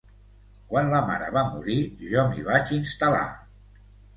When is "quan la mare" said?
0.71-1.27